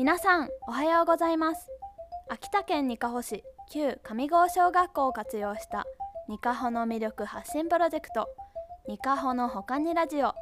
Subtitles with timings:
[0.00, 1.68] 皆さんおはようございます。
[2.30, 5.84] 秋田県にかほ市旧上郷小学校を活用した
[6.26, 8.26] にかほの魅力発信プロジェクト
[8.88, 10.32] にかほのほかにラジオ。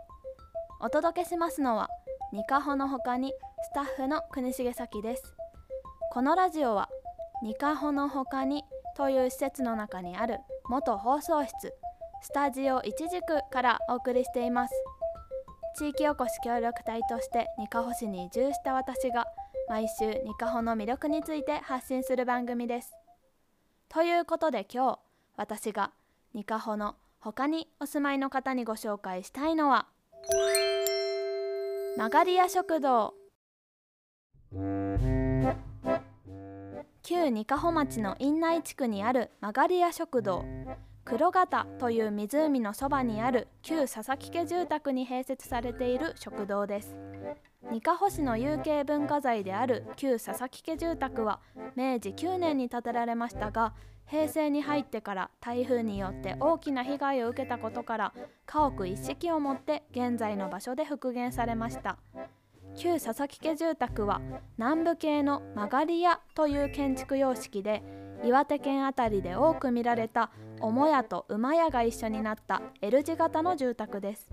[0.80, 1.88] お届けしますのは
[2.32, 3.32] にかほのほかに
[3.62, 5.34] スタッフの国重咲です。
[6.12, 6.88] このラジオは
[7.42, 8.62] にかほのほかに
[8.96, 10.38] という施設の中にある
[10.68, 11.74] 元放送室
[12.22, 14.74] スタジオいちじくからお送りしています。
[15.76, 19.26] 地域おこし協力隊としてにかほ市に移住した私が
[19.68, 22.92] 毎週にかほの魅力について発信する番組です。
[23.88, 24.98] ということで今日
[25.36, 25.92] 私が
[26.32, 29.86] にかほの他にお住まいの方にご紹介したいのは
[31.96, 33.14] 曲がり屋食堂。
[37.02, 40.44] 旧にかほ町の院内地区にある曲がり屋食堂。
[41.08, 46.94] 黒型という湖のそばにある旧佐々木家住宅に併設されている食堂です。
[47.72, 51.40] にかほ市の有形文化財である旧佐々木家住宅は
[51.76, 53.72] 明治9年に建てられましたが
[54.04, 58.12] 平成に入ってから台風によって大きな被害を受けたことから
[58.44, 61.96] 家屋一式をもって現在の場所で復元されました。
[62.76, 64.20] 旧佐々木家住宅は
[64.58, 67.82] 南部系の曲がり屋という建築様式で
[68.24, 70.30] 岩手県辺りで多く見られた
[70.60, 74.28] 母屋と馬屋が一緒になった L 字型の住宅です。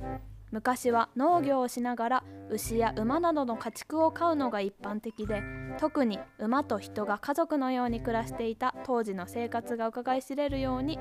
[0.52, 5.44] 昔は農業をしながら牛や馬などの家畜を飼うのが一般的で
[5.80, 10.97] 特に馬と人が家族のように暮らしていた当時の生活が伺い知れるように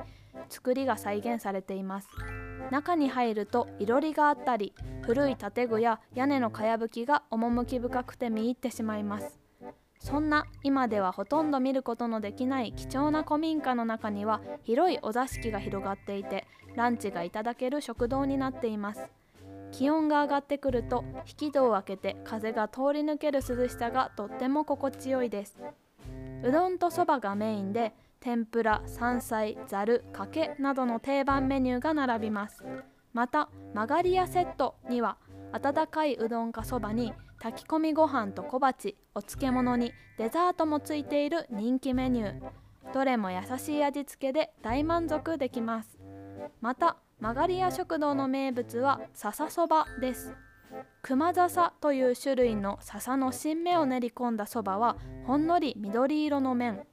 [0.48, 2.08] 作りが再現されています。
[2.70, 9.43] 中に入るといろりがあったり古い建具や屋根のかやぶきが趣深くて見入ってしまいます。
[10.04, 19.08] そんな今ではほとんど見ることのできない貴重な古民家の中には広いお座敷が広がっていてランチがいただける食堂になっています。
[19.72, 25.58] 気温が上がってくると引き戸を開けて風が通り抜ける涼しさがとっても心地よいです。
[26.42, 32.62] うどんとそばがメインで天ぷら山菜ざるかけなどの定番メニューが並びます。
[33.14, 35.16] また曲がり屋セットには
[35.52, 42.92] 温かいうどんかそばに炊き込みご飯と小鉢お漬物にデザートもついている人気メニュー。
[42.94, 45.98] どれも優しい味付けで大満足できます。
[46.62, 50.34] また曲がり屋食堂の名物は笹そばです。
[51.02, 54.96] 熊笹という種類の笹の新芽を練り込んだそばは
[55.26, 56.86] ほんのり緑色の麺。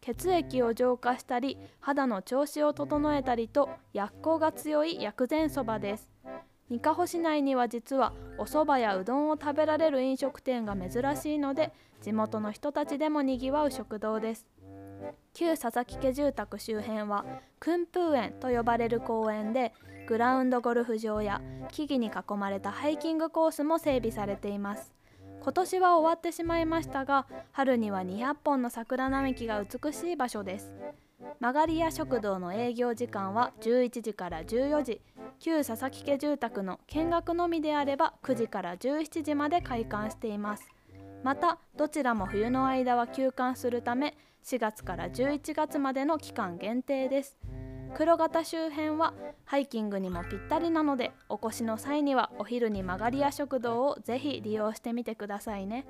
[0.00, 6.10] 血液を浄化したり肌の調子を整えたりと薬効が強い薬膳そばです。
[6.70, 14.46] にかほ市内には実はお蕎麦やうどんを食べられる飲食店が珍しいので地元の人たちでもにぎわう食堂です。
[15.34, 17.24] 旧佐々木家住宅周辺は
[17.58, 19.72] 訓風園と呼ばれる公園で
[20.06, 21.40] グラウンドゴルフ場や
[21.72, 24.99] 木々に囲まれたハイキングコースも整備されています。
[25.42, 30.74] 今年は終わってしまいましたが春には200本の桜並木が美しい場所です。
[31.40, 35.00] 曲がり屋食堂の営業時間は11時から14時。
[35.38, 40.68] 旧佐々木家住宅の見学のみであれば9時から17時まで開館しています。
[41.22, 47.36] またどちらも冬の間は休館するため4月から11月までの期間限定です。
[47.94, 49.12] 黒型周辺は
[49.44, 55.86] ハイキングにもぴったりなのでお越しの際にはお昼に曲がり屋食堂をぜひ利用してみてくださいね。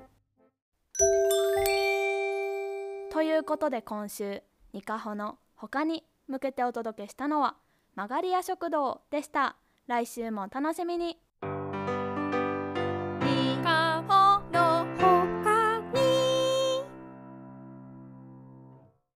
[3.11, 4.41] ということで今週
[4.73, 7.55] ニカホの他に向けてお届けしたのは
[7.95, 9.57] 曲がり屋食堂でした。
[9.87, 11.17] 来週もお楽しみに。